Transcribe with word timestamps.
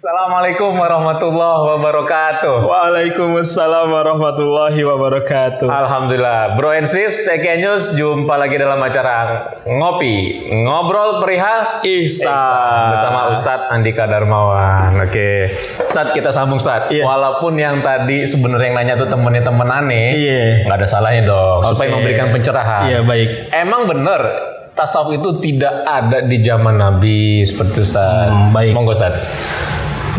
Assalamualaikum 0.00 0.80
warahmatullahi 0.80 1.76
wabarakatuh. 1.76 2.64
Waalaikumsalam 2.64 3.92
warahmatullahi 3.92 4.80
wabarakatuh. 4.80 5.68
Alhamdulillah, 5.68 6.56
Bro 6.56 6.72
and 6.72 6.88
Sis, 6.88 7.28
TK 7.28 7.60
News 7.60 7.92
jumpa 8.00 8.32
lagi 8.40 8.56
dalam 8.56 8.80
acara 8.80 9.44
ngopi, 9.68 10.48
ngobrol 10.64 11.20
perihal 11.20 11.84
Ihsan. 11.84 12.96
bersama 12.96 13.28
Ustadz 13.28 13.68
Andika 13.68 14.08
Darmawan. 14.08 15.04
Oke, 15.04 15.52
saat 15.92 16.16
kita 16.16 16.32
sambung 16.32 16.64
saat, 16.64 16.88
Iya. 16.88 17.04
walaupun 17.04 17.60
yang 17.60 17.84
tadi 17.84 18.24
sebenarnya 18.24 18.72
yang 18.72 18.76
nanya 18.80 18.94
tuh 18.96 19.08
temennya 19.12 19.44
temen 19.44 19.68
aneh, 19.68 20.16
Iya. 20.16 20.64
nggak 20.64 20.80
ada 20.80 20.88
salahnya 20.88 21.28
dong, 21.28 21.60
supaya 21.60 21.92
Oke. 21.92 22.00
memberikan 22.00 22.32
pencerahan. 22.32 22.88
Iya, 22.88 23.00
baik. 23.04 23.52
Emang 23.52 23.84
bener 23.84 24.48
tasawuf 24.72 25.12
itu 25.12 25.28
tidak 25.44 25.84
ada 25.84 26.24
di 26.24 26.40
zaman 26.40 26.80
Nabi 26.80 27.44
seperti 27.44 27.84
Ustaz. 27.84 28.32
Hmm, 28.32 28.48
baik. 28.56 28.72
Monggo 28.72 28.96
Ustaz. 28.96 29.12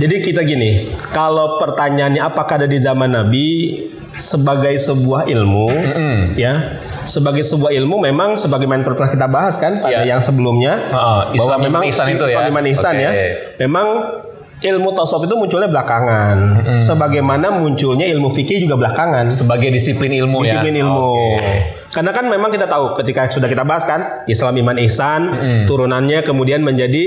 Jadi 0.01 0.15
kita 0.25 0.41
gini, 0.41 0.89
kalau 1.13 1.61
pertanyaannya 1.61 2.25
apakah 2.25 2.57
ada 2.57 2.65
di 2.65 2.81
zaman 2.81 3.13
Nabi 3.13 3.77
sebagai 4.17 4.73
sebuah 4.73 5.29
ilmu, 5.29 5.69
ya, 6.33 6.81
sebagai 7.05 7.45
sebuah 7.45 7.69
ilmu 7.69 8.09
memang 8.09 8.33
sebagaimana 8.33 8.81
pernah 8.81 9.13
kita 9.13 9.29
bahas 9.29 9.61
kan 9.61 9.77
pada 9.77 10.01
Iya. 10.01 10.17
yang 10.17 10.21
sebelumnya, 10.25 10.73
Heeh, 10.89 11.21
Islam 11.37 11.59
Iman 11.69 11.85
Ihsan 11.85 12.07
itu 12.17 12.25
ya. 12.25 12.29
Islam 12.33 12.45
Iman 12.49 12.65
Ihsan 12.73 12.95
ya, 12.97 13.11
memang 13.61 13.87
ilmu 14.61 14.89
tasawuf 14.93 15.29
itu 15.29 15.37
munculnya 15.37 15.69
belakangan, 15.69 16.37
sebagaimana 16.81 17.53
munculnya 17.53 18.09
ilmu 18.09 18.33
fikih 18.33 18.65
juga 18.65 18.81
belakangan. 18.81 19.29
Sebagai 19.29 19.69
disiplin 19.69 20.09
ilmu 20.17 20.41
ya. 20.41 20.57
disiplin 20.57 20.81
ilmu. 20.81 21.37
Oke. 21.37 21.53
Karena 21.93 22.09
kan 22.09 22.25
memang 22.25 22.49
kita 22.49 22.65
tahu 22.65 22.97
ketika 22.97 23.29
sudah 23.29 23.45
kita 23.45 23.61
bahas 23.69 23.85
kan 23.85 24.25
Islam 24.25 24.57
iman 24.65 24.77
ihsan 24.89 25.21
turunannya 25.69 26.25
kemudian 26.25 26.65
menjadi 26.65 27.05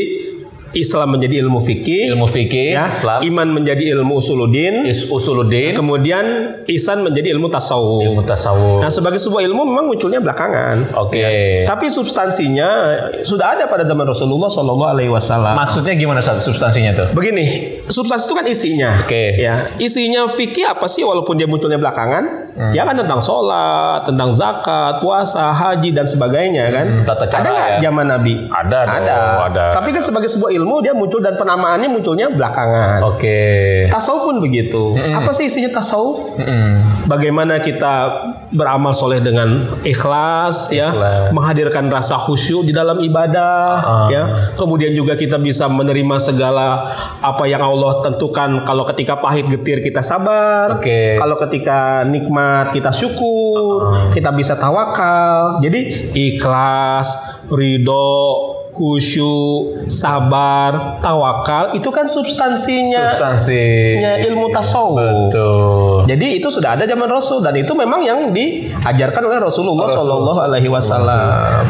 Islam 0.74 1.16
menjadi 1.16 1.41
ilmu 1.46 1.62
fikih, 1.62 2.10
Ilmu 2.12 2.27
fikih, 2.27 2.74
ya, 2.74 2.91
Islam, 2.91 3.19
iman 3.23 3.48
menjadi 3.62 3.95
ilmu 3.95 4.19
usuluddin, 4.19 4.84
is 4.91 5.06
usuluddin, 5.09 5.73
kemudian 5.73 6.59
ihsan 6.66 7.07
menjadi 7.07 7.30
ilmu 7.35 7.46
tasawuf. 7.48 8.02
ilmu 8.04 8.23
tasawuf. 8.26 8.82
Nah, 8.82 8.90
sebagai 8.90 9.23
sebuah 9.23 9.46
ilmu 9.46 9.63
memang 9.65 9.87
munculnya 9.87 10.18
belakangan. 10.18 10.98
Oke. 10.98 11.23
Tapi 11.65 11.87
substansinya 11.87 12.98
sudah 13.23 13.54
ada 13.59 13.65
pada 13.71 13.87
zaman 13.87 14.04
Rasulullah 14.04 14.51
Shallallahu 14.51 14.90
Alaihi 14.90 15.10
Wasallam. 15.10 15.54
Maksudnya 15.54 15.95
gimana 15.95 16.21
substansinya 16.21 16.93
tuh? 16.93 17.07
Begini, 17.15 17.46
substansi 17.87 18.24
itu 18.26 18.35
kan 18.35 18.46
isinya. 18.46 18.91
Oke. 19.07 19.38
Ya, 19.38 19.70
isinya 19.79 20.26
fikih 20.26 20.66
apa 20.66 20.91
sih 20.91 21.07
walaupun 21.07 21.38
dia 21.38 21.46
munculnya 21.46 21.79
belakangan? 21.79 22.45
Hmm. 22.54 22.70
Ya 22.70 22.87
kan 22.87 22.95
tentang 22.95 23.18
sholat, 23.18 24.07
tentang 24.07 24.30
zakat, 24.30 25.02
puasa, 25.02 25.51
haji 25.51 25.91
dan 25.91 26.07
sebagainya 26.07 26.70
kan. 26.70 26.87
Hmm, 26.87 27.02
tata 27.02 27.26
cara 27.26 27.43
ada 27.43 27.51
nggak 27.51 27.68
ya. 27.68 27.79
zaman 27.91 28.07
Nabi? 28.07 28.35
Ada 28.46 28.79
dong, 28.87 28.95
ada. 29.02 29.16
ada. 29.51 29.65
Tapi 29.74 29.88
kan 29.91 30.02
sebagai 30.07 30.30
sebuah 30.30 30.54
ilmu 30.54 30.63
dia 30.80 30.93
muncul 30.93 31.18
dan 31.18 31.34
penamaannya 31.34 31.88
munculnya 31.88 32.29
belakangan. 32.29 33.02
Oke. 33.04 33.40
Tasawuf 33.88 34.29
pun 34.29 34.37
begitu. 34.38 34.95
Apa 34.96 35.30
sih 35.30 35.46
isinya 35.46 35.74
tasawuf? 35.74 36.38
Mm-mm. 36.38 37.07
Bagaimana 37.07 37.59
kita 37.59 38.10
beramal 38.48 38.92
soleh 38.92 39.18
dengan 39.18 39.66
ikhlas, 39.82 40.70
ya, 40.70 40.90
Ikhlas. 40.90 41.35
menghadirkan 41.35 41.88
rasa 41.88 42.15
khusyuk 42.15 42.65
di 42.65 42.73
dalam 42.73 42.96
ibadah, 42.98 43.62
Ah. 43.80 44.07
ya. 44.09 44.23
Kemudian 44.54 44.92
juga 44.92 45.12
kita 45.15 45.37
bisa 45.37 45.66
menerima 45.66 46.16
segala 46.16 46.88
apa 47.18 47.45
yang 47.45 47.60
Allah 47.60 48.01
tentukan. 48.01 48.62
Kalau 48.62 48.87
ketika 48.87 49.18
pahit 49.18 49.51
getir 49.51 49.79
kita 49.79 50.01
sabar, 50.01 50.79
Oke. 50.79 51.18
kalau 51.18 51.35
ketika 51.37 52.07
nikmat 52.07 52.70
kita 52.70 52.88
syukur, 52.88 53.90
Ah. 53.90 54.09
kita 54.09 54.30
bisa 54.30 54.54
tawakal. 54.54 55.59
Jadi 55.59 56.15
ikhlas, 56.15 57.18
ridho, 57.51 58.54
khusyuk, 58.74 59.86
sabar, 59.86 60.98
tawakal 60.98 61.70
itu 61.72 61.86
kan 61.88 62.04
substansinya 62.04 63.14
Substansi. 63.14 63.62
nya 63.96 64.19
ilmu 64.20 64.50
tasawuf. 64.50 64.98
Betul. 64.98 66.10
Jadi 66.10 66.26
itu 66.36 66.50
sudah 66.50 66.75
ada 66.75 66.84
zaman 66.84 67.06
Rasul 67.06 67.38
dan 67.38 67.54
itu 67.54 67.70
memang 67.72 68.02
yang 68.02 68.34
diajarkan 68.34 69.22
oleh 69.25 69.38
Rasulullah 69.38 69.86
Shallallahu 69.86 70.41
Alaihi 70.42 70.66
Wasallam. 70.66 71.62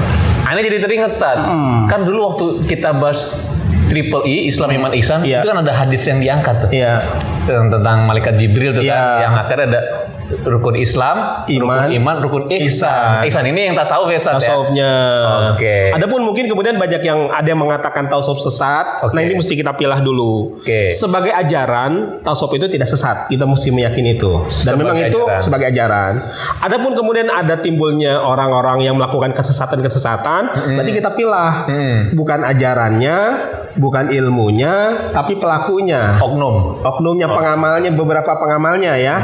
Aneh 0.44 0.64
jadi 0.64 0.80
teringat 0.80 1.12
Ustaz. 1.12 1.36
Hmm. 1.38 1.84
Kan 1.86 2.04
dulu 2.04 2.32
waktu 2.32 2.44
kita 2.66 2.96
bahas 2.96 3.32
Triple 3.84 4.24
I 4.24 4.48
Islam 4.48 4.72
Iman 4.72 4.92
Ihsan 4.96 5.20
Iya. 5.22 5.44
itu 5.44 5.46
kan 5.46 5.60
ada 5.60 5.72
hadis 5.76 6.02
yang 6.02 6.18
diangkat 6.18 6.56
tuh. 6.66 6.68
Iya. 6.72 7.04
Tentang, 7.44 7.68
tentang 7.70 7.98
malaikat 8.04 8.34
Jibril 8.34 8.72
tuh 8.72 8.80
kan 8.80 8.88
Iya. 8.88 9.22
yang 9.22 9.34
akhirnya 9.36 9.66
ada 9.68 9.80
rukun 10.42 10.74
Islam, 10.74 11.44
Iman, 11.46 11.86
rukun 11.86 11.92
iman, 11.92 12.16
rukun 12.18 12.42
ihsan. 12.64 13.20
ihsan. 13.28 13.44
Ini 13.44 13.70
yang 13.70 13.76
tasawuf 13.76 14.08
ya 14.08 14.16
ya. 14.16 14.32
Tasawufnya. 14.34 14.92
Oke. 15.52 15.92
Adapun 15.92 16.24
mungkin 16.24 16.48
kemudian 16.48 16.74
banyak 16.74 17.04
yang 17.04 17.28
ada 17.28 17.44
yang 17.44 17.60
mengatakan 17.60 18.08
tasawuf 18.08 18.40
sesat. 18.40 19.04
Oke. 19.04 19.12
Nah 19.12 19.20
ini 19.20 19.36
mesti 19.36 19.52
kita 19.54 19.76
pilah 19.76 20.00
dulu. 20.00 20.56
Oke. 20.56 20.88
Sebagai 20.88 21.30
ajaran 21.30 22.24
tasawuf 22.24 22.56
itu 22.56 22.66
tidak 22.66 22.88
sesat. 22.88 23.28
Kita 23.28 23.44
mesti 23.44 23.68
meyakini 23.68 24.16
itu. 24.16 24.32
Dan 24.64 24.74
Sebagai 24.74 24.80
memang 24.80 24.96
itu 25.04 25.20
ajaran. 25.20 25.38
sebagai 25.38 25.66
ajaran. 25.68 26.12
Adapun 26.64 26.92
kemudian 26.96 27.28
ada 27.28 27.54
timbulnya 27.60 28.18
orang-orang 28.18 28.80
yang 28.80 28.96
melakukan 28.96 29.36
kesesatan-kesesatan, 29.36 30.42
berarti 30.74 30.92
kita 30.92 31.12
pilah. 31.12 31.68
Hmm. 31.68 31.98
Bukan 32.16 32.40
ajarannya, 32.42 33.16
bukan 33.76 34.08
ilmunya, 34.08 34.74
tapi 35.12 35.36
pelakunya. 35.36 36.16
Oknum. 36.16 36.80
oknumnya 36.80 37.26
pengamalnya 37.34 37.90
beberapa 37.92 38.32
pengamalnya 38.38 38.94
ya. 38.96 39.16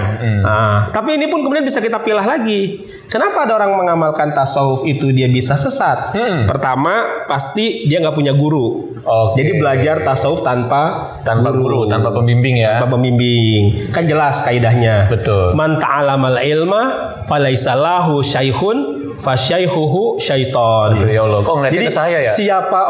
Nah, 0.42 0.90
tapi 0.90 1.16
ini 1.16 1.30
pun 1.30 1.46
kemudian 1.46 1.64
bisa 1.64 1.78
kita 1.78 2.02
pilah 2.02 2.26
lagi. 2.26 2.82
Kenapa 3.10 3.42
ada 3.42 3.58
orang 3.58 3.74
mengamalkan 3.74 4.30
tasawuf 4.30 4.86
itu 4.86 5.10
dia 5.10 5.26
bisa 5.26 5.58
sesat? 5.58 6.14
Hmm. 6.14 6.46
Pertama 6.46 7.26
pasti 7.26 7.90
dia 7.90 7.98
nggak 7.98 8.14
punya 8.14 8.30
guru. 8.36 8.94
Oke. 9.02 9.42
Jadi 9.42 9.50
belajar 9.58 10.06
tasawuf 10.06 10.46
tanpa 10.46 11.16
tanpa 11.26 11.50
guru, 11.50 11.90
tanpa 11.90 12.14
pembimbing 12.14 12.62
ya. 12.62 12.78
tanpa 12.78 12.94
pembimbing. 12.94 13.90
Kan 13.90 14.06
jelas 14.06 14.46
kaidahnya. 14.46 15.10
Betul. 15.10 15.58
Man 15.58 15.82
ta'alamal 15.82 16.38
ilma 16.44 16.82
falaisa 17.26 17.74
lahu 17.74 18.22
syaikhun 18.22 18.99
fasyaihuhu 19.20 20.16
syaiton. 20.16 20.96
Ya 21.04 21.20
Allah, 21.20 21.40
kok 21.40 21.54
ngeliatnya 21.54 21.76
Jadi 21.76 21.86
ke 21.86 21.94
saya 21.94 22.18
ya? 22.18 22.32
siapa 22.32 22.80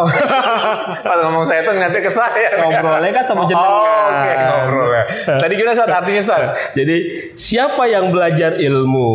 Kalau 1.02 1.22
ngomong 1.28 1.44
saya 1.44 1.60
tuh 1.60 1.74
ngeliatnya 1.74 2.00
ke 2.00 2.12
saya. 2.12 2.48
Ngobrolnya 2.56 3.10
kan 3.10 3.24
sama 3.24 3.42
jenengan. 3.44 3.66
Oh, 3.66 4.06
Oke, 4.08 4.32
ngobrolnya. 4.38 5.02
Tadi 5.36 5.52
gimana 5.54 5.74
Ustaz? 5.74 5.90
Artinya 5.90 6.20
Ustaz? 6.20 6.42
Jadi 6.72 6.96
siapa 7.34 7.82
yang 7.84 8.08
belajar 8.08 8.56
ilmu 8.56 9.10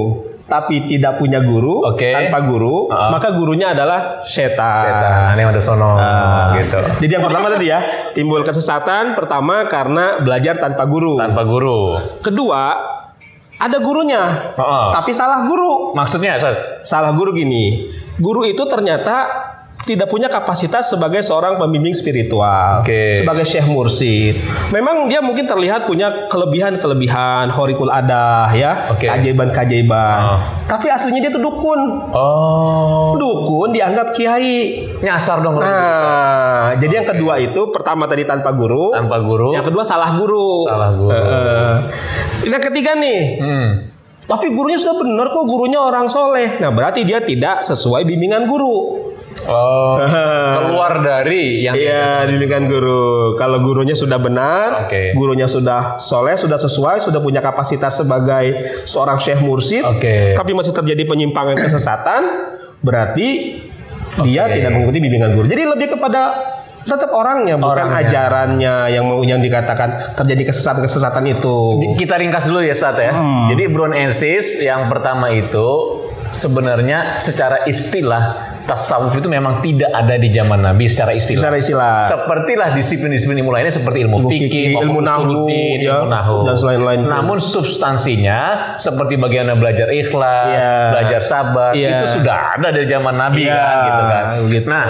tapi 0.46 0.86
tidak 0.86 1.18
punya 1.18 1.42
guru 1.42 1.82
Oke. 1.82 2.14
tanpa 2.14 2.38
guru, 2.46 2.86
Uh-uh. 2.86 3.10
maka 3.10 3.34
gurunya 3.34 3.74
adalah 3.74 4.22
setan. 4.22 4.78
Setan, 4.78 5.34
yang 5.42 5.50
ada 5.50 5.58
sono 5.58 5.98
Ah. 5.98 6.54
gitu. 6.54 6.78
Jadi 7.02 7.12
yang 7.18 7.26
pertama 7.26 7.50
tadi 7.50 7.66
ya, 7.66 7.82
timbul 8.14 8.46
kesesatan 8.46 9.18
pertama 9.18 9.66
karena 9.66 10.22
belajar 10.22 10.62
tanpa 10.62 10.86
guru. 10.86 11.18
Tanpa 11.18 11.42
guru. 11.42 11.98
Kedua, 12.22 12.78
ada 13.56 13.78
gurunya, 13.80 14.54
Heeh. 14.56 14.88
tapi 14.92 15.12
salah 15.16 15.48
guru. 15.48 15.96
Maksudnya? 15.96 16.36
Salah 16.84 17.16
guru 17.16 17.32
gini, 17.32 17.88
guru 18.20 18.44
itu 18.44 18.64
ternyata 18.68 19.28
tidak 19.86 20.10
punya 20.10 20.26
kapasitas 20.26 20.90
sebagai 20.90 21.22
seorang 21.22 21.56
pembimbing 21.56 21.94
spiritual, 21.94 22.82
Oke. 22.82 23.14
sebagai 23.14 23.46
syekh 23.46 23.70
mursid. 23.70 24.34
Memang 24.70 25.06
dia 25.06 25.22
mungkin 25.22 25.46
terlihat 25.46 25.86
punya 25.86 26.26
kelebihan-kelebihan, 26.26 27.48
horikul 27.48 27.88
adah, 27.88 28.50
ya, 28.52 28.90
Oke. 28.90 29.06
keajaiban-keajaiban. 29.06 30.20
Ah. 30.20 30.40
Tapi 30.66 30.90
aslinya 30.90 31.22
dia 31.22 31.30
tuh 31.30 31.40
dukun. 31.40 31.80
Oh, 32.10 33.14
Dukun 33.16 33.72
dianggap 33.72 34.10
kiai. 34.12 34.90
nyasar 34.98 35.40
dong 35.40 35.54
gitu. 35.56 35.64
Nah, 35.64 36.74
jadi 36.76 36.94
yang 36.96 37.08
kedua 37.08 37.38
itu 37.38 37.70
pertama 37.70 38.10
tadi 38.10 38.26
tanpa 38.26 38.50
guru, 38.52 38.90
Tanpa 38.90 39.22
guru. 39.22 39.54
yang 39.54 39.62
kedua 39.62 39.86
salah 39.86 40.10
guru. 40.12 40.66
Salah 40.66 40.90
guru. 40.92 41.14
Heeh. 41.14 41.74
Yang 42.50 42.64
ketiga 42.66 42.98
nih, 42.98 43.22
Hmm. 43.38 43.70
tapi 44.24 44.50
gurunya 44.50 44.76
sudah 44.76 44.98
benar 44.98 45.30
kok 45.30 45.46
gurunya 45.46 45.78
orang 45.78 46.10
soleh. 46.10 46.58
Nah 46.58 46.74
berarti 46.74 47.06
dia 47.06 47.22
tidak 47.22 47.62
sesuai 47.62 48.02
bimbingan 48.04 48.50
guru. 48.50 49.05
Oh, 49.46 50.02
keluar 50.58 51.02
dari 51.02 51.62
yang 51.62 51.78
Iya 51.78 52.26
bimbingan 52.26 52.66
guru. 52.66 53.38
Kalau 53.38 53.62
gurunya 53.62 53.94
sudah 53.94 54.18
benar, 54.18 54.90
Oke. 54.90 55.14
gurunya 55.14 55.46
sudah 55.46 56.02
soleh, 56.02 56.34
sudah 56.34 56.58
sesuai, 56.58 57.02
sudah 57.02 57.22
punya 57.22 57.40
kapasitas 57.40 58.02
sebagai 58.02 58.66
seorang 58.86 59.22
syekh 59.22 59.42
mursid, 59.46 59.86
Oke. 59.86 60.34
tapi 60.34 60.52
masih 60.58 60.74
terjadi 60.74 61.06
penyimpangan 61.06 61.58
kesesatan, 61.62 62.22
berarti 62.82 63.62
dia 64.26 64.48
Oke. 64.48 64.58
tidak 64.58 64.72
mengikuti 64.74 65.00
bimbingan 65.04 65.32
guru. 65.36 65.46
Jadi 65.46 65.64
lebih 65.68 65.88
kepada 65.98 66.22
tetap 66.86 67.10
orangnya, 67.18 67.58
bukan 67.58 67.90
Orangnya. 67.90 68.06
ajarannya 68.06 68.76
yang 68.94 69.04
mau 69.10 69.18
yang 69.26 69.42
dikatakan 69.42 70.14
terjadi 70.14 70.54
kesesatan-kesesatan 70.54 71.26
itu. 71.34 71.82
Kita 71.98 72.14
ringkas 72.14 72.46
dulu 72.46 72.62
ya 72.62 72.78
Sat 72.78 73.02
ya. 73.02 73.10
Hmm. 73.10 73.50
Jadi 73.50 73.64
Brown 73.74 73.94
and 73.98 74.14
Sis 74.14 74.62
yang 74.62 74.86
pertama 74.86 75.34
itu 75.34 75.66
sebenarnya 76.30 77.18
secara 77.18 77.66
istilah 77.66 78.55
tasawuf 78.66 79.14
itu 79.14 79.26
memang 79.26 79.62
tidak 79.62 79.90
ada 79.90 80.18
di 80.18 80.30
zaman 80.30 80.60
Nabi 80.60 80.86
secara 80.86 81.10
istilah. 81.10 81.40
Secara 81.40 81.56
istilah. 81.56 81.94
Sepertilah 82.02 82.70
disiplin-disiplin 82.74 83.38
ilmu 83.40 83.52
lainnya 83.54 83.72
seperti 83.72 84.02
ilmu, 84.02 84.18
Ilmu 84.18 84.30
fikih, 84.30 84.66
ilmu 84.82 85.00
nahu, 85.00 85.46
ya, 85.78 86.02
ilmu 86.02 86.08
nahu. 86.10 86.36
dan 86.44 86.56
selain-lain 86.56 87.00
itu. 87.02 87.10
Namun 87.10 87.38
substansinya 87.38 88.40
seperti 88.76 89.16
bagaimana 89.16 89.54
belajar 89.56 89.88
ikhlas, 89.88 90.50
Iya. 90.50 90.74
belajar 90.92 91.22
sabar, 91.22 91.72
Iya. 91.72 91.90
itu 92.02 92.06
sudah 92.20 92.58
ada 92.58 92.68
dari 92.70 92.86
zaman 92.86 93.16
Nabi 93.16 93.44
kan 93.46 93.76
gitu 93.86 94.04
kan. 94.04 94.26
gitu. 94.50 94.68
Nah, 94.68 94.86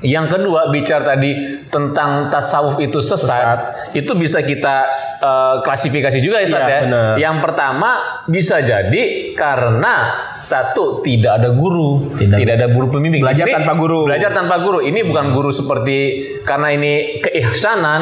yang 0.00 0.32
kedua 0.32 0.72
bicara 0.72 1.16
tadi 1.16 1.60
tentang 1.68 2.32
tasawuf 2.32 2.80
itu 2.80 2.98
sesat, 3.04 3.92
itu 3.92 4.12
bisa 4.16 4.40
kita 4.40 4.76
eh, 5.20 5.54
klasifikasi 5.60 6.18
juga 6.24 6.40
ya 6.40 6.46
Ustaz 6.48 6.60
Iya, 6.60 6.78
ya. 6.86 7.00
Yang 7.18 7.36
pertama 7.44 7.90
bisa 8.28 8.60
jadi 8.62 9.32
karena 9.36 9.94
satu 10.36 11.00
tidak 11.04 11.40
ada 11.40 11.50
guru, 11.52 12.14
Tidak. 12.16 12.36
tidak, 12.36 12.54
ada 12.60 12.68
guru 12.72 12.86
pembimbing. 12.92 13.24
Belajar 13.24 13.44
Di 13.44 13.52
sini, 13.52 13.58
tanpa 13.60 13.72
guru. 13.76 14.00
Belajar 14.08 14.30
tanpa 14.32 14.56
guru. 14.60 14.78
Ini 14.84 15.00
bukan 15.04 15.26
guru 15.32 15.50
seperti 15.52 15.98
karena 16.44 16.68
ini 16.72 17.20
keihsanan 17.20 18.00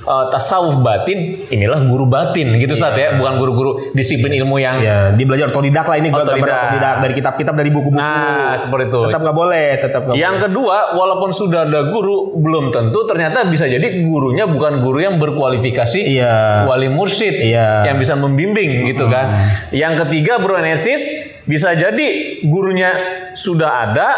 eh, 0.00 0.24
tasawuf 0.28 0.80
batin, 0.80 1.44
inilah 1.46 1.84
guru 1.84 2.04
batin 2.04 2.56
gitu 2.56 2.72
Ustaz 2.72 2.94
ya, 2.94 3.14
bukan 3.14 3.36
guru-guru 3.36 3.92
disiplin 3.92 4.32
ilmu 4.36 4.56
yang 4.56 4.80
Ya, 4.80 5.12
dia 5.12 5.26
belajar 5.26 5.48
otodidak 5.48 5.84
lah 5.84 5.96
ini 5.96 6.08
gua 6.08 6.22
Otodidak. 6.22 6.96
dari 7.00 7.12
kitab-kitab 7.12 7.52
dari 7.52 7.68
buku-buku. 7.68 8.00
Nah, 8.00 8.56
seperti 8.56 8.88
itu. 8.88 9.00
Tetap 9.06 9.20
nggak 9.20 9.36
boleh, 9.36 9.66
tetap 9.76 10.00
nggak 10.04 10.16
Yang 10.16 10.36
kedua, 10.44 10.76
walaupun 10.94 11.30
sudah 11.30 11.64
ada 11.64 11.80
guru, 11.86 12.36
belum 12.36 12.70
tentu 12.70 13.04
ternyata 13.04 13.44
bisa 13.44 13.64
jadi 13.64 13.82
gurunya 14.00 14.44
bukan 14.44 14.80
guru 14.80 14.98
yang 14.98 15.16
berkualifikasi 15.16 16.00
Iya. 16.00 16.64
wali 16.64 16.88
mursyid 16.88 17.34
Iya. 17.36 17.84
yang 17.86 17.96
bisa 17.96 18.16
membimbing 18.16 18.88
gitu 18.88 19.04
kan. 19.06 19.36
Yang 19.70 20.06
ketiga, 20.06 20.40
Bro 20.40 20.56
Enesis 20.56 21.02
bisa 21.44 21.72
jadi 21.72 22.08
gurunya 22.42 22.90
sudah 23.32 23.90
ada 23.90 24.08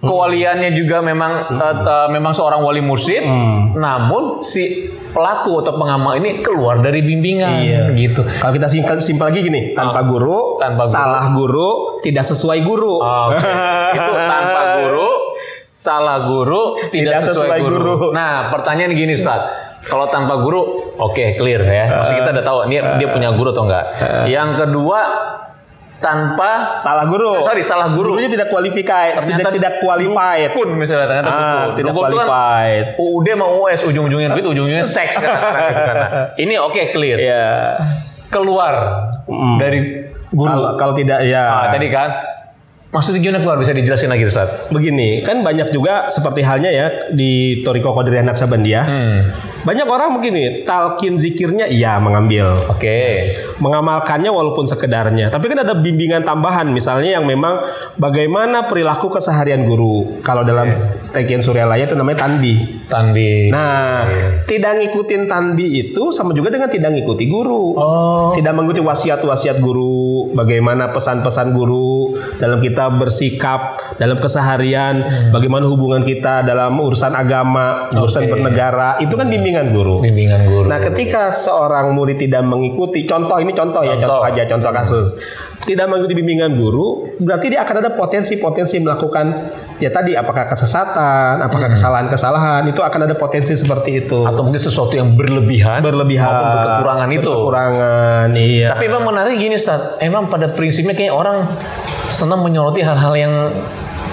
kewaliannya 0.00 0.72
juga 0.72 0.98
memang 0.98 1.32
eh, 1.50 1.76
eh, 1.78 2.08
memang 2.08 2.32
seorang 2.32 2.60
wali 2.60 2.80
mursyid, 2.80 3.24
namun 3.72 4.40
si 4.40 4.88
pelaku 5.10 5.60
atau 5.60 5.74
pengamal 5.74 6.16
ini 6.16 6.40
keluar 6.40 6.78
dari 6.78 7.00
bimbingan 7.00 7.50
Iya. 7.60 7.82
gitu. 7.92 8.22
Kalau 8.24 8.52
kita 8.52 8.64
simpel, 8.64 8.96
simpel 8.96 9.28
lagi 9.28 9.42
gini, 9.42 9.72
tanpa 9.72 10.00
guru, 10.02 10.56
Tanpa 10.56 10.82
guru. 10.82 10.90
salah 10.90 11.24
guru, 11.30 11.70
tidak 12.00 12.24
sesuai 12.24 12.58
guru. 12.62 12.96
Oke. 12.98 13.36
itu 13.98 14.12
tanpa 14.14 14.62
guru, 14.78 15.10
salah 15.70 16.18
guru, 16.24 16.62
tidak, 16.88 17.20
Tidak 17.20 17.20
sesuai, 17.20 17.48
sesuai 17.50 17.60
guru. 17.60 17.76
guru. 17.76 17.96
Nah, 18.10 18.48
pertanyaan 18.48 18.92
gini, 18.92 19.12
Ustaz. 19.12 19.42
Kalau 19.80 20.06
tanpa 20.06 20.38
guru, 20.38 20.60
oke 20.94 21.34
clear 21.34 21.60
ya. 21.60 21.98
Maksud 21.98 22.14
kita 22.14 22.30
udah 22.30 22.44
tahu 22.44 22.58
ini 22.68 22.78
dia 22.96 23.08
punya 23.10 23.32
guru 23.32 23.50
atau 23.50 23.64
enggak. 23.64 23.84
Yang 24.28 24.62
kedua, 24.62 25.00
tanpa 26.00 26.80
Salah 26.80 27.04
guru. 27.04 27.36
sorry 27.38 27.60
salah 27.60 27.92
guru. 27.92 28.16
Gurunya 28.16 28.26
tidak 28.26 28.48
qualified, 28.48 29.20
tidak 29.20 29.52
tidak 29.52 29.72
qualified. 29.78 30.50
Dukun 30.50 30.68
misalnya 30.74 31.06
ternyata 31.06 31.28
Ah, 31.28 31.36
dukun. 31.36 31.68
tidak 31.76 31.90
Dukun 31.92 32.02
itu 32.02 32.16
kan 32.16 32.26
qualified. 32.26 32.84
UUD 32.96 33.26
sama 33.28 33.46
US 33.54 33.80
ujung-ujungnya 33.84 34.28
duit, 34.32 34.44
ujung-ujungnya 34.46 34.80
seks 34.82 35.14
kan. 35.22 35.28
Kan. 35.30 35.96
Ini 36.34 36.54
oke 36.56 36.82
clear. 36.90 37.18
Ya. 37.20 37.76
Keluar 38.26 38.74
dari 39.56 40.08
guru. 40.28 40.48
Kalau 40.48 40.70
kalau 40.74 40.94
tidak 40.94 41.20
ya. 41.22 41.44
Ah, 41.44 41.68
tadi 41.68 41.86
kan 41.86 42.08
maksudnya 42.90 43.20
gimana 43.20 43.38
keluar 43.38 43.54
bisa 43.54 43.70
dijelasin 43.70 44.08
lagi 44.08 44.24
Ustaz? 44.24 44.66
Begini, 44.66 45.20
kan 45.20 45.42
banyak 45.42 45.70
juga 45.70 46.06
seperti 46.06 46.40
halnya 46.40 46.70
ya 46.70 46.86
di 47.08 47.60
Toriko 47.60 47.92
Qadiriyah 47.92 48.24
Naksabandia. 48.24 48.80
Hmm. 48.82 49.18
Banyak 49.60 49.86
orang 49.86 50.16
begini, 50.16 50.64
talkin 50.64 51.20
zikirnya 51.20 51.68
iya 51.68 52.00
mengambil. 52.00 52.56
Oke. 52.70 53.28
mengamalkannya 53.60 54.32
walaupun 54.32 54.64
sekedarnya. 54.64 55.28
Tapi 55.28 55.52
kan 55.52 55.60
ada 55.62 55.76
bimbingan 55.76 56.24
tambahan 56.24 56.72
misalnya 56.72 57.20
yang 57.20 57.28
memang 57.28 57.60
bagaimana 58.00 58.64
perilaku 58.64 59.12
keseharian 59.12 59.68
guru. 59.68 60.24
Kalau 60.24 60.42
dalam 60.42 60.72
Tekian 61.12 61.44
Suryalaya 61.44 61.84
itu 61.84 61.92
namanya 61.92 62.24
tanbi. 62.24 62.56
Tanbi. 62.88 63.52
Nah, 63.52 64.08
tidak 64.48 64.80
ngikutin 64.80 65.28
tanbi 65.28 65.90
itu 65.90 66.08
sama 66.14 66.32
juga 66.32 66.54
dengan 66.54 66.72
tidak 66.72 66.96
ngikuti 66.96 67.28
guru. 67.28 67.76
Oh. 67.76 68.32
Tidak 68.32 68.50
mengikuti 68.54 68.80
wasiat-wasiat 68.80 69.60
guru, 69.60 70.32
bagaimana 70.32 70.94
pesan-pesan 70.94 71.52
guru 71.52 72.14
dalam 72.38 72.62
kita 72.62 72.88
bersikap 72.94 73.76
dalam 73.98 74.16
keseharian, 74.16 75.04
bagaimana 75.34 75.66
hubungan 75.66 76.06
kita 76.06 76.46
dalam 76.46 76.78
urusan 76.78 77.12
agama, 77.12 77.90
urusan 77.90 78.24
Oke. 78.26 78.30
bernegara, 78.32 79.02
itu 79.02 79.14
kan 79.18 79.26
bimbingan 79.26 79.49
guru. 79.74 79.98
bimbingan 79.98 80.46
guru. 80.46 80.66
Nah, 80.70 80.78
ketika 80.78 81.28
seorang 81.34 81.90
murid 81.90 82.16
tidak 82.20 82.46
mengikuti, 82.46 83.02
contoh 83.02 83.36
ini 83.42 83.50
contoh, 83.50 83.82
ya, 83.82 83.98
Contoh. 83.98 84.22
contoh 84.22 84.28
aja, 84.30 84.42
contoh 84.46 84.70
kasus, 84.70 85.06
tidak 85.66 85.90
mengikuti 85.90 86.14
bimbingan 86.16 86.54
guru, 86.54 87.18
berarti 87.18 87.50
dia 87.52 87.66
akan 87.66 87.76
ada 87.82 87.90
potensi-potensi 87.92 88.78
melakukan 88.78 89.26
ya 89.76 89.90
tadi, 89.90 90.14
apakah 90.14 90.46
kesesatan, 90.46 91.42
apakah 91.42 91.72
kesalahan-kesalahan, 91.74 92.62
itu 92.70 92.80
akan 92.80 93.10
ada 93.10 93.14
potensi 93.18 93.52
seperti 93.56 94.06
itu. 94.06 94.22
atau 94.22 94.46
mungkin 94.46 94.62
sesuatu 94.62 94.94
yang 94.94 95.12
berlebihan, 95.18 95.82
berlebihan, 95.82 96.28
maupun 96.30 96.48
berkekurangan 96.54 97.08
itu. 97.10 97.32
Kekurangan, 97.32 98.28
iya. 98.36 98.68
Tapi 98.76 98.84
emang 98.86 99.02
menarik 99.08 99.34
gini 99.36 99.56
Ustaz, 99.58 99.98
emang 99.98 100.30
pada 100.30 100.52
prinsipnya 100.54 100.94
kayak 100.94 101.12
orang 101.12 101.48
senang 102.08 102.40
menyoroti 102.44 102.84
hal-hal 102.84 103.14
yang 103.16 103.34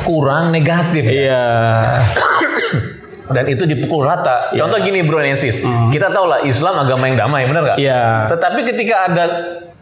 kurang 0.08 0.56
negatif 0.56 1.04
ya. 1.04 1.46
Dan 3.28 3.44
itu 3.48 3.64
dipukul 3.64 4.04
rata. 4.04 4.52
Contoh 4.52 4.80
gini 4.80 5.04
Bro 5.04 5.20
Nensis, 5.20 5.60
kita 5.92 6.08
tahu 6.10 6.26
lah 6.26 6.40
Islam 6.44 6.80
agama 6.80 7.08
yang 7.08 7.18
damai, 7.20 7.44
benar 7.46 7.62
nggak? 7.74 7.78
Iya. 7.78 8.28
Tetapi 8.32 8.60
ketika 8.64 8.96
ada 9.08 9.24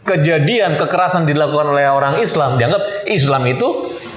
kejadian 0.02 0.78
kekerasan 0.78 1.26
dilakukan 1.26 1.74
oleh 1.74 1.90
orang 1.90 2.22
Islam, 2.22 2.58
dianggap 2.58 2.82
Islam 3.06 3.42
itu 3.50 3.68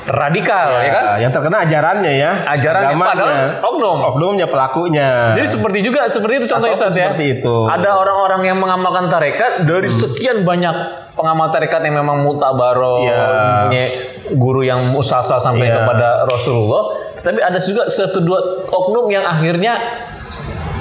radikal, 0.04 0.72
ya 0.80 0.90
kan? 0.90 1.04
Yang 1.20 1.32
terkena 1.36 1.56
ajarannya 1.64 2.12
ya. 2.12 2.30
Ajarannya, 2.48 2.88
Agamanya. 2.96 3.08
padahal 3.12 3.32
oknum. 3.60 3.98
Oknumnya 4.14 4.46
pelakunya. 4.48 5.36
Jadi 5.36 5.48
seperti 5.48 5.78
juga 5.84 6.08
seperti 6.08 6.40
itu 6.40 6.46
contohnya 6.48 6.72
Tasawuf 6.72 6.92
Ustaz 6.92 6.96
ya. 6.96 7.06
seperti 7.12 7.25
itu. 7.40 7.56
Ada 7.69 7.90
orang-orang 7.92 8.40
yang 8.44 8.56
mengamalkan 8.56 9.08
tarekat 9.08 9.69
dari 9.69 9.88
sekian 9.88 10.44
banyak 10.44 10.72
pengamal 11.12 11.52
tarekat 11.52 11.84
yang 11.84 12.00
memang 12.00 12.25
mutabaro, 12.25 13.04
Iya. 13.04 13.20
punya 13.66 13.84
guru 14.32 14.60
yang 14.64 14.88
musasa 14.88 15.36
sampai 15.36 15.69
Iya. 15.69 15.76
kepada 15.82 16.08
Rasulullah. 16.25 16.82
Tapi 17.19 17.43
ada 17.43 17.59
juga 17.59 17.91
satu 17.91 18.23
dua 18.23 18.65
oknum 18.70 19.11
yang 19.11 19.26
akhirnya 19.26 20.06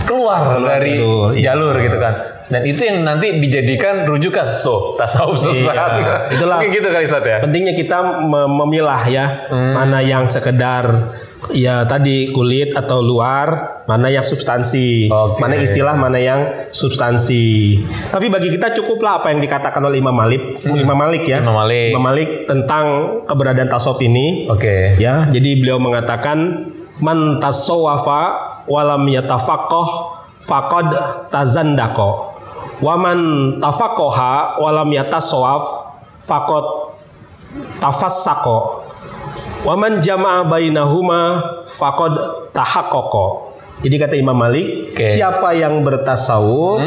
keluar, 0.07 0.47
Keluar 0.49 0.79
dari 0.79 0.95
itu, 0.95 1.11
iya. 1.35 1.51
jalur 1.51 1.75
gitu 1.77 1.97
kan. 1.97 2.15
Dan 2.47 2.63
itu 2.63 2.79
yang 2.81 3.03
nanti 3.03 3.27
dijadikan 3.35 4.07
rujukan 4.07 4.55
tuh 4.57 4.95
tasawuf 4.95 5.35
sesat. 5.37 5.75
Iya. 5.75 6.15
Itulah. 6.31 6.57
Mungkin 6.57 6.71
gitu 6.73 6.87
kali 6.87 7.03
Ustaz 7.03 7.21
ya. 7.21 7.37
pentingnya 7.39 7.73
kita 7.73 7.97
me- 8.17 8.47
memilah 8.57 9.03
ya 9.05 9.25
Hmm. 9.45 9.75
mana 9.75 9.99
yang 9.99 10.23
sekedar 10.25 11.11
ya 11.49 11.83
tadi 11.83 12.27
kulit 12.29 12.71
atau 12.71 12.99
luar 12.99 13.79
mana 13.83 14.07
yang 14.07 14.19
substansi 14.21 15.07
Oke. 15.07 15.39
mana 15.39 15.55
istilah 15.55 15.95
mana 15.95 16.17
yang 16.17 16.39
substansi 16.69 17.77
tapi 18.09 18.27
bagi 18.27 18.49
kita 18.49 18.73
cukuplah 18.73 19.21
apa 19.21 19.29
yang 19.29 19.39
dikatakan 19.39 19.79
oleh 19.79 19.97
Imam 19.97 20.11
Malik 20.11 20.59
Imam 20.65 20.91
Malik 20.93 21.23
ya 21.23 21.37
Hmm. 21.37 21.45
Imam 21.45 21.55
Malik. 21.57 21.87
Imam 21.89 22.03
Malik 22.05 22.29
tentang 22.45 22.85
keberadaan 23.23 23.67
tasawuf 23.67 24.01
ini 24.01 24.47
Oke. 24.47 24.97
ya 24.97 25.23
jadi 25.25 25.49
beliau 25.55 25.77
mengatakan 25.77 26.67
man 27.01 27.37
tasawwafa 27.41 28.19
walam 28.67 29.05
yatafaqqah 29.09 29.87
faqad 30.41 30.89
tazandaqo 31.33 32.33
waman 32.81 33.19
tafaqqaha 33.61 34.61
walam 34.61 34.89
yatasawwaf 34.93 35.65
faqad 36.21 36.65
tafassaqo 37.81 38.85
waman 39.65 39.97
jama'a 40.01 40.45
bainahuma 40.45 41.41
faqad 41.65 42.13
tahaqqaqa 42.53 43.25
jadi 43.77 43.95
kata 44.07 44.15
Imam 44.17 44.33
Malik 44.33 44.93
Oke. 44.93 45.05
siapa 45.05 45.53
yang 45.53 45.85
bertasawuf 45.85 46.81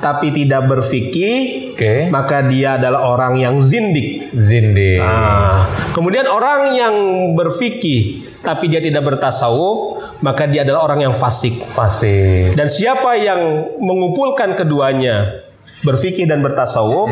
tapi 0.00 0.32
tidak 0.32 0.64
berfikih 0.64 1.72
Oke. 1.76 2.08
maka 2.08 2.40
dia 2.48 2.80
adalah 2.80 3.04
orang 3.12 3.36
yang 3.36 3.60
zindik 3.60 4.24
Zindi. 4.32 4.96
Nah, 4.96 5.68
kemudian 5.92 6.24
orang 6.24 6.72
yang 6.72 6.94
berfikih 7.36 8.24
tapi 8.40 8.72
dia 8.72 8.80
tidak 8.80 9.04
bertasawuf, 9.04 10.00
maka 10.24 10.48
dia 10.48 10.64
adalah 10.64 10.88
orang 10.88 11.04
yang 11.04 11.14
fasik. 11.14 11.52
Fasih. 11.52 12.56
Dan 12.56 12.72
siapa 12.72 13.20
yang 13.20 13.68
mengumpulkan 13.76 14.56
keduanya, 14.56 15.44
berfikih 15.84 16.28
dan 16.28 16.44
bertasawuf, 16.44 17.08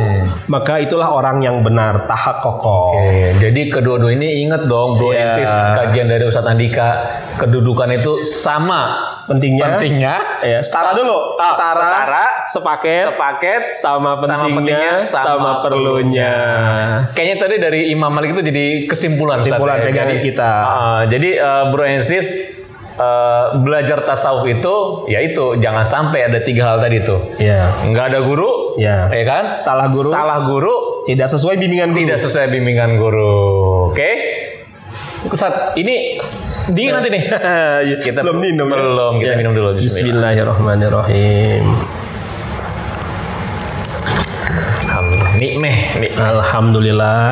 maka 0.49 0.81
itulah 0.81 1.09
orang 1.13 1.41
yang 1.41 1.61
benar, 1.65 2.05
tahak 2.09 2.45
kokoh. 2.45 2.97
Oke, 2.97 3.37
jadi 3.41 3.69
kedua-dua 3.73 4.13
ini 4.13 4.45
ingat 4.45 4.69
dong 4.69 5.01
Bro 5.01 5.13
Iya. 5.13 5.33
Ensis 5.33 5.53
kajian 5.53 6.09
dari 6.09 6.25
Ustadz 6.25 6.49
Andika 6.49 6.89
kedudukan 7.41 7.89
itu 7.97 8.21
sama 8.25 9.08
Pentingnya, 9.29 9.65
pentingnya 9.71 10.15
ya, 10.41 10.59
setara 10.59 10.91
dulu, 10.91 11.37
Ah, 11.37 11.53
setara, 11.53 11.85
setara, 11.85 12.25
sepaket, 12.43 13.05
sepaket 13.07 13.63
sama 13.71 14.17
sama 14.17 14.49
pentingnya, 14.49 14.93
sama, 14.99 15.21
sama 15.23 15.51
perlunya. 15.61 16.35
Kayaknya 17.09 17.37
tadi 17.39 17.57
dari 17.59 17.81
Imam 17.89 18.09
Malik 18.09 18.33
itu 18.33 18.43
jadi 18.43 18.67
kesimpulan 18.85 19.37
Kesimpulan 19.37 19.79
ya. 19.79 19.85
pegangan 19.85 20.17
Jadi, 20.17 20.25
kita. 20.25 20.51
ah, 20.51 21.03
jadi 21.05 21.31
eh, 21.37 21.65
Bro 21.69 21.85
Ensis 21.85 22.29
eh, 22.91 23.45
belajar 23.59 24.03
tasawuf 24.03 24.45
itu 24.45 24.75
yaitu 25.07 25.45
jangan 25.57 25.85
sampai 25.85 26.25
ada 26.25 26.41
tiga 26.41 26.65
hal 26.67 26.79
tadi 26.79 26.99
tuh 26.99 27.37
Ya, 27.37 27.69
nggak 27.85 28.05
ada 28.09 28.21
guru 28.23 28.75
Ya. 28.75 29.07
ya 29.09 29.25
kan 29.25 29.45
Salah 29.53 29.87
guru. 29.87 30.09
salah 30.09 30.41
guru 30.43 30.75
tidak 31.03 31.27
sesuai 31.27 31.57
bimbingan 31.57 31.91
guru. 31.91 32.01
tidak 32.01 32.19
sesuai 32.19 32.47
bimbingan 32.49 32.91
guru 32.95 33.37
oke 33.91 34.11
Ustadz 35.27 35.75
ini 35.75 36.15
dingin 36.71 36.95
nanti 36.95 37.11
nih 37.11 37.25
kita 38.07 38.23
belum 38.23 38.39
minum. 38.39 38.71
ya? 38.71 38.77
belum 38.79 39.13
kita 39.19 39.33
Ya. 39.35 39.37
minum 39.37 39.53
dulu 39.53 39.69
Bismillah. 39.75 40.31
Bismillahirrahmanirrahim. 40.31 41.65
Alhamdulillah 44.79 45.33
nih 45.39 45.53
meh 45.57 45.77
nih. 45.99 46.11
Alhamdulillah. 46.15 47.23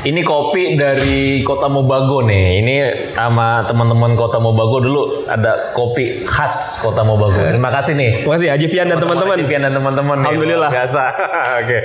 Ini 0.00 0.20
kopi 0.22 0.74
dari 0.74 1.42
Kota 1.42 1.66
Mobago 1.66 2.22
nih. 2.22 2.62
Ini 2.62 2.74
sama 3.12 3.62
teman-teman 3.66 4.14
Kota 4.14 4.38
Mobago 4.38 4.78
dulu 4.78 5.02
ada 5.26 5.70
kopi 5.72 6.22
khas 6.22 6.82
Kota 6.82 7.02
Mobago. 7.02 7.38
Terima 7.38 7.70
kasih 7.70 7.94
nih. 7.94 8.22
Terima 8.22 8.34
kasih 8.34 8.48
Haji 8.50 8.66
Fian 8.66 8.86
dan 8.86 8.98
teman-teman. 8.98 9.36
Vivian 9.36 9.62
dan 9.62 9.74
teman-teman. 9.74 10.16
Alhamdulillah. 10.22 10.70
Biasa. 10.70 11.02
Oke. 11.62 11.78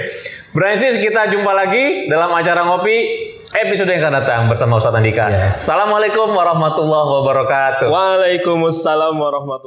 Bransis 0.53 0.97
kita 0.97 1.29
jumpa 1.29 1.49
lagi 1.49 2.05
dalam 2.05 2.29
acara 2.29 2.61
ngopi 2.63 3.32
episode 3.53 3.89
yang 3.93 4.01
akan 4.01 4.13
datang 4.25 4.41
bersama 4.49 4.81
Ustadz 4.81 4.97
Andika. 4.97 5.29
Ya. 5.29 5.53
Assalamualaikum 5.53 6.33
warahmatullahi 6.33 7.07
wabarakatuh. 7.21 7.87
Waalaikumsalam 7.87 9.13
warahmatullahi 9.13 9.63